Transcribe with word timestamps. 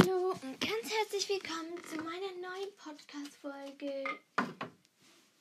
Hallo 0.00 0.30
und 0.30 0.60
ganz 0.60 0.92
herzlich 0.92 1.28
willkommen 1.28 1.76
zu 1.88 1.96
meiner 1.96 2.32
neuen 2.40 2.70
Podcast-Folge 2.76 4.04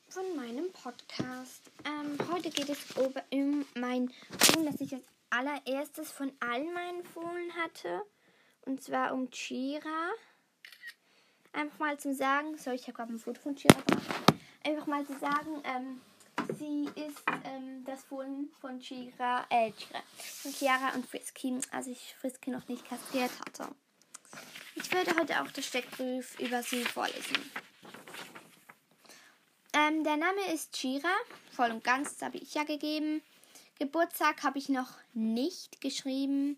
von 0.10 0.36
meinem 0.36 0.72
Podcast. 0.74 1.72
Ähm, 1.86 2.18
heute 2.32 2.50
geht 2.50 2.70
es 2.70 2.80
um 3.30 3.66
mein 3.76 4.12
Fohlen, 4.40 4.66
das 4.66 4.82
ich 4.82 4.94
als 4.94 5.04
allererstes 5.30 6.12
von 6.12 6.32
allen 6.40 6.74
meinen 6.74 7.04
Fohlen 7.04 7.54
hatte. 7.64 8.02
Und 8.66 8.82
zwar 8.84 9.14
um 9.14 9.30
Chira. 9.30 10.10
Einfach 11.54 11.80
mal 11.80 12.00
zum 12.00 12.14
Sagen, 12.14 12.58
so 12.58 12.72
ich 12.72 12.84
habe 12.84 12.94
gerade 12.94 13.14
ein 13.14 13.20
Foto 13.20 13.40
von 13.42 13.56
Chira 13.56 13.80
gemacht. 13.82 14.24
Einfach 14.66 14.88
mal 14.88 15.06
zu 15.06 15.18
sagen, 15.20 15.62
ähm, 15.64 16.02
sie 16.58 16.90
ist 16.96 17.24
ähm, 17.46 17.86
das 17.86 18.04
Fohlen 18.04 18.52
von 18.60 18.80
Chira, 18.80 19.46
äh, 19.50 19.72
Chira, 19.72 20.02
von 20.18 20.52
Chiara 20.52 20.94
und 20.96 21.06
Frisky, 21.06 21.58
als 21.72 21.88
ich 21.88 22.16
Frisky 22.20 22.50
noch 22.52 22.68
nicht 22.68 22.88
kastriert 22.88 23.32
hatte. 23.40 23.74
Ich 24.76 24.92
werde 24.92 25.16
heute 25.20 25.42
auch 25.42 25.52
das 25.52 25.66
Steckbrief 25.66 26.40
über 26.40 26.64
sie 26.64 26.84
vorlesen. 26.84 27.52
Ähm, 29.74 30.04
der 30.04 30.18
Name 30.18 30.54
ist 30.54 30.74
Chira, 30.74 31.16
voll 31.52 31.72
und 31.72 31.84
ganz, 31.84 32.16
das 32.18 32.28
habe 32.28 32.38
ich 32.38 32.54
ja 32.54 32.64
gegeben. 32.64 33.22
Geburtstag 33.80 34.44
habe 34.44 34.60
ich 34.60 34.70
noch 34.70 34.98
nicht 35.14 35.82
geschrieben, 35.82 36.58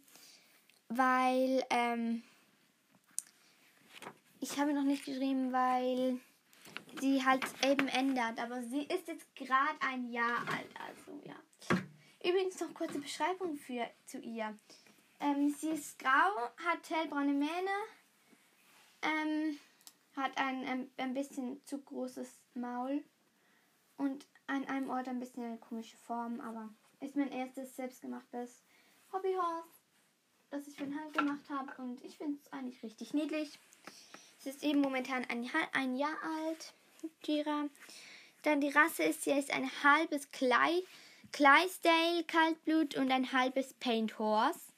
weil 0.90 1.64
ähm, 1.70 2.23
ich 4.40 4.59
habe 4.59 4.73
noch 4.73 4.84
nicht 4.84 5.05
geschrieben, 5.05 5.53
weil 5.53 6.19
sie 7.00 7.23
halt 7.23 7.45
eben 7.64 7.88
ändert. 7.88 8.40
Aber 8.40 8.62
sie 8.64 8.84
ist 8.84 9.08
jetzt 9.08 9.34
gerade 9.36 9.80
ein 9.80 10.12
Jahr 10.12 10.40
alt, 10.40 10.69
also 10.86 11.22
ja. 11.23 11.36
Übrigens 12.23 12.59
noch 12.59 12.73
kurze 12.73 13.00
Beschreibung 13.00 13.58
für, 13.58 13.90
zu 14.06 14.19
ihr. 14.19 14.58
Ähm, 15.23 15.55
sie 15.57 15.69
ist 15.69 15.97
grau, 15.99 16.52
hat 16.66 16.89
hellbraune 16.89 17.31
Mähne, 17.31 17.71
ähm, 19.02 19.57
hat 20.17 20.38
ein, 20.38 20.66
ein, 20.66 20.91
ein 20.97 21.13
bisschen 21.13 21.66
zu 21.66 21.77
großes 21.77 22.41
Maul 22.55 23.02
und 23.95 24.27
an 24.47 24.66
einem 24.66 24.89
Ort 24.89 25.07
ein 25.07 25.21
bisschen 25.21 25.45
eine 25.45 25.57
komische 25.57 25.95
Form, 25.95 26.41
aber 26.41 26.69
ist 26.99 27.16
mein 27.16 27.31
erstes 27.31 27.73
selbstgemachtes 27.77 28.63
Hobbyhorse, 29.13 29.69
das 30.49 30.67
ich 30.67 30.75
von 30.75 30.94
Hand 30.94 31.17
gemacht 31.17 31.49
habe 31.49 31.71
und 31.81 32.03
ich 32.03 32.17
finde 32.17 32.39
es 32.44 32.51
eigentlich 32.51 32.83
richtig 32.83 33.13
niedlich. 33.13 33.57
Es 34.39 34.47
ist 34.47 34.61
eben 34.61 34.81
momentan 34.81 35.23
ein, 35.29 35.49
ein 35.71 35.95
Jahr 35.95 36.17
alt, 36.21 36.73
Gira. 37.21 37.69
Dann 38.41 38.59
die 38.59 38.71
Rasse 38.71 39.03
ist, 39.03 39.23
sie 39.23 39.31
ist 39.31 39.53
ein 39.53 39.71
halbes 39.85 40.31
Clay, 40.31 40.85
Clydesdale 41.31 42.25
Kaltblut 42.25 42.95
und 42.95 43.09
ein 43.09 43.31
halbes 43.31 43.73
Paint 43.75 44.19
Horse. 44.19 44.72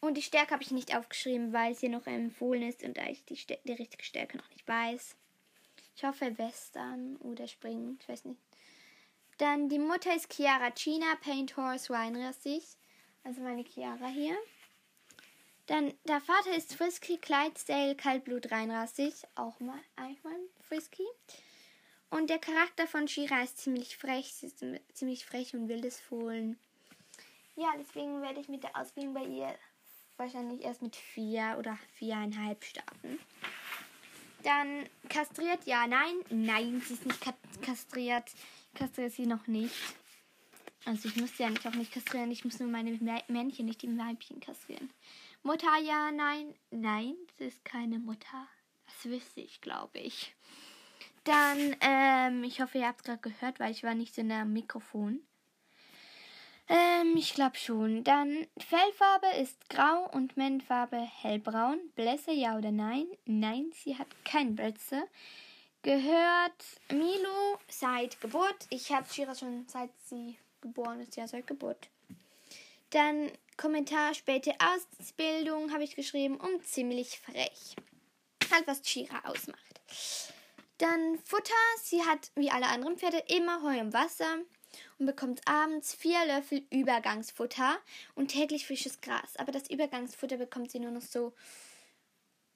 Und 0.00 0.16
die 0.16 0.22
Stärke 0.22 0.52
habe 0.52 0.62
ich 0.62 0.70
nicht 0.70 0.96
aufgeschrieben, 0.96 1.52
weil 1.52 1.72
es 1.72 1.80
hier 1.80 1.90
noch 1.90 2.06
empfohlen 2.06 2.62
ist 2.62 2.82
und 2.82 2.96
da 2.96 3.06
ich 3.06 3.24
die, 3.26 3.36
die 3.36 3.72
richtige 3.72 4.02
Stärke 4.02 4.38
noch 4.38 4.48
nicht 4.50 4.66
weiß. 4.66 5.14
Ich 5.94 6.04
hoffe 6.04 6.38
Western 6.38 7.16
oder 7.16 7.46
Spring, 7.46 7.98
ich 8.00 8.08
weiß 8.08 8.24
nicht. 8.24 8.40
Dann 9.36 9.68
die 9.68 9.78
Mutter 9.78 10.14
ist 10.14 10.32
Chiara 10.32 10.70
China, 10.70 11.14
Paint 11.20 11.56
Horse 11.56 11.92
Weinrassig. 11.92 12.62
Also 13.24 13.42
meine 13.42 13.64
Chiara 13.64 14.06
hier. 14.08 14.36
Dann 15.66 15.94
der 16.04 16.20
Vater 16.20 16.56
ist 16.56 16.74
Frisky, 16.74 17.18
Clydesdale, 17.18 17.94
Kaltblut 17.94 18.50
reinrassig. 18.50 19.14
Auch 19.34 19.60
mal 19.60 19.78
einmal 19.96 20.40
Frisky. 20.60 21.06
Und 22.10 22.28
der 22.28 22.38
Charakter 22.38 22.86
von 22.86 23.06
Shira 23.06 23.42
ist 23.42 23.58
ziemlich 23.58 23.96
frech. 23.96 24.34
Sie 24.34 24.46
ist 24.46 24.64
ziemlich 24.94 25.24
frech 25.24 25.54
und 25.54 25.68
wildes 25.68 26.00
Fohlen. 26.00 26.58
Ja, 27.56 27.72
deswegen 27.78 28.20
werde 28.20 28.40
ich 28.40 28.48
mit 28.48 28.62
der 28.62 28.76
Ausbildung 28.76 29.14
bei 29.14 29.24
ihr 29.24 29.54
wahrscheinlich 30.20 30.62
erst 30.62 30.82
mit 30.82 30.94
vier 30.94 31.56
oder 31.58 31.76
viereinhalb 31.94 32.62
starten. 32.62 33.18
Dann 34.44 34.86
kastriert, 35.08 35.64
ja, 35.66 35.86
nein, 35.86 36.14
nein, 36.30 36.80
sie 36.86 36.94
ist 36.94 37.06
nicht 37.06 37.20
kastriert. 37.62 38.30
Kastriert 38.74 39.12
sie 39.12 39.26
noch 39.26 39.46
nicht. 39.48 39.74
Also 40.84 41.08
ich 41.08 41.16
muss 41.16 41.36
sie 41.36 41.42
ja 41.42 41.50
nicht 41.50 41.66
auch 41.66 41.74
nicht 41.74 41.92
kastrieren. 41.92 42.30
Ich 42.30 42.44
muss 42.44 42.58
nur 42.58 42.68
meine 42.68 42.92
Männchen, 43.28 43.66
nicht 43.66 43.82
die 43.82 43.98
Weibchen 43.98 44.40
kastrieren. 44.40 44.90
Mutter, 45.42 45.76
ja, 45.82 46.10
nein, 46.10 46.54
nein, 46.70 47.16
sie 47.38 47.46
ist 47.46 47.64
keine 47.64 47.98
Mutter. 47.98 48.46
Das 48.86 49.10
wüsste 49.10 49.40
ich, 49.40 49.60
glaube 49.60 49.98
ich. 49.98 50.34
Dann, 51.24 51.76
ähm, 51.80 52.44
ich 52.44 52.60
hoffe, 52.60 52.78
ihr 52.78 52.86
habt 52.86 53.00
es 53.00 53.04
gerade 53.04 53.20
gehört, 53.20 53.60
weil 53.60 53.72
ich 53.72 53.82
war 53.82 53.94
nicht 53.94 54.14
so 54.14 54.22
nah 54.22 54.42
am 54.42 54.52
Mikrofon. 54.52 55.20
Ähm, 56.70 57.16
ich 57.16 57.34
glaube 57.34 57.56
schon. 57.56 58.04
Dann 58.04 58.46
Fellfarbe 58.56 59.26
ist 59.40 59.68
grau 59.68 60.08
und 60.12 60.36
Männfarbe 60.36 60.98
hellbraun. 60.98 61.80
Blässe 61.96 62.30
ja 62.30 62.56
oder 62.56 62.70
nein? 62.70 63.06
Nein, 63.26 63.72
sie 63.74 63.98
hat 63.98 64.06
kein 64.24 64.54
Blässe. 64.54 65.02
Gehört 65.82 66.64
Milo 66.92 67.58
seit 67.68 68.20
Geburt. 68.20 68.66
Ich 68.70 68.92
habe 68.92 69.12
Shira 69.12 69.34
schon 69.34 69.66
seit 69.66 69.90
sie 70.06 70.38
geboren 70.60 71.00
ist, 71.00 71.16
ja 71.16 71.26
seit 71.26 71.48
Geburt. 71.48 71.88
Dann 72.90 73.32
Kommentar 73.56 74.14
späte 74.14 74.54
Ausbildung 74.60 75.72
habe 75.72 75.82
ich 75.82 75.96
geschrieben 75.96 76.36
und 76.36 76.64
ziemlich 76.64 77.18
frech. 77.18 77.74
Halt 78.52 78.66
was 78.68 78.86
Shira 78.88 79.20
ausmacht. 79.24 79.80
Dann 80.78 81.18
Futter. 81.24 81.52
Sie 81.82 82.04
hat 82.04 82.30
wie 82.36 82.50
alle 82.50 82.68
anderen 82.68 82.96
Pferde 82.96 83.24
immer 83.26 83.60
Heu 83.62 83.80
und 83.80 83.92
Wasser 83.92 84.38
und 84.98 85.06
bekommt 85.06 85.40
abends 85.46 85.94
vier 85.94 86.24
Löffel 86.26 86.64
Übergangsfutter 86.70 87.78
und 88.14 88.28
täglich 88.28 88.66
frisches 88.66 89.00
Gras. 89.00 89.36
Aber 89.36 89.52
das 89.52 89.70
Übergangsfutter 89.70 90.36
bekommt 90.36 90.70
sie 90.70 90.80
nur 90.80 90.90
noch 90.90 91.02
so, 91.02 91.32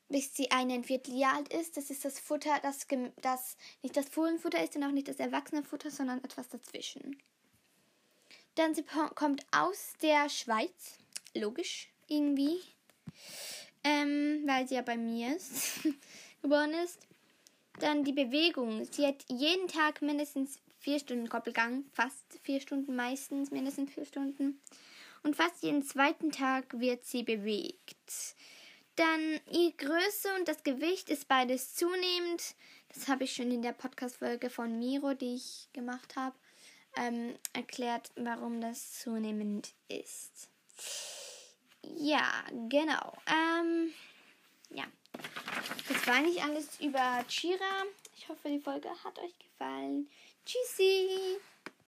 bis 0.08 0.34
sie 0.34 0.50
ein 0.50 0.84
Vierteljahr 0.84 1.34
alt 1.34 1.52
ist. 1.52 1.76
Das 1.76 1.90
ist 1.90 2.04
das 2.04 2.18
Futter, 2.18 2.58
das, 2.62 2.86
das 3.22 3.56
nicht 3.82 3.96
das 3.96 4.08
Fohlenfutter 4.08 4.62
ist 4.62 4.76
und 4.76 4.84
auch 4.84 4.92
nicht 4.92 5.08
das 5.08 5.18
Erwachsenenfutter, 5.18 5.90
sondern 5.90 6.22
etwas 6.22 6.48
dazwischen. 6.48 7.18
Dann 8.54 8.74
sie 8.74 8.84
kommt 9.14 9.44
aus 9.50 9.94
der 10.00 10.28
Schweiz. 10.28 10.98
Logisch, 11.34 11.90
irgendwie. 12.06 12.60
Ähm, 13.82 14.42
weil 14.46 14.68
sie 14.68 14.76
ja 14.76 14.82
bei 14.82 14.96
mir 14.96 15.36
ist, 15.36 15.80
geboren 16.42 16.72
ist. 16.84 17.00
Dann 17.80 18.04
die 18.04 18.12
Bewegung. 18.12 18.84
Sie 18.84 19.04
hat 19.04 19.24
jeden 19.28 19.66
Tag 19.66 20.00
mindestens 20.00 20.60
vier 20.84 20.98
Stunden 20.98 21.30
Koppelgang, 21.30 21.84
fast 21.94 22.38
vier 22.42 22.60
Stunden 22.60 22.94
meistens, 22.94 23.50
mindestens 23.50 23.90
vier 23.90 24.04
Stunden. 24.04 24.60
Und 25.22 25.34
fast 25.34 25.62
jeden 25.62 25.82
zweiten 25.82 26.30
Tag 26.30 26.78
wird 26.78 27.06
sie 27.06 27.22
bewegt. 27.22 28.36
Dann 28.96 29.40
ihre 29.50 29.72
Größe 29.72 30.34
und 30.38 30.46
das 30.46 30.62
Gewicht 30.62 31.08
ist 31.08 31.26
beides 31.26 31.74
zunehmend. 31.74 32.54
Das 32.92 33.08
habe 33.08 33.24
ich 33.24 33.34
schon 33.34 33.50
in 33.50 33.62
der 33.62 33.72
Podcast-Folge 33.72 34.50
von 34.50 34.78
Miro, 34.78 35.14
die 35.14 35.36
ich 35.36 35.70
gemacht 35.72 36.16
habe, 36.16 36.36
ähm, 36.98 37.34
erklärt, 37.54 38.12
warum 38.16 38.60
das 38.60 39.00
zunehmend 39.00 39.72
ist. 39.88 40.50
Ja, 41.96 42.44
genau. 42.68 43.16
Ähm, 43.26 43.94
ja. 44.68 44.84
Das 45.88 46.06
war 46.06 46.20
nicht 46.20 46.42
alles 46.42 46.78
über 46.78 47.24
Chira. 47.28 47.84
Ich 48.24 48.30
hoffe, 48.30 48.48
die 48.48 48.58
Folge 48.58 48.88
hat 48.88 49.18
euch 49.18 49.38
gefallen. 49.38 50.08
Tschüssi! 50.46 51.38